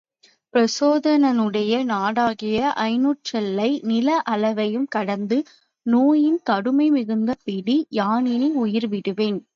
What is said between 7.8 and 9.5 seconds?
யான் இனி உயிர் விடுவேன்.